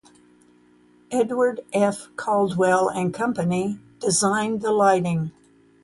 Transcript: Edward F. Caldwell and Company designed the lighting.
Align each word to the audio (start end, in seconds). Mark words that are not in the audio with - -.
Edward 1.11 1.61
F. 1.73 2.07
Caldwell 2.15 2.89
and 2.89 3.13
Company 3.13 3.79
designed 3.99 4.61
the 4.61 4.71
lighting. 4.71 5.31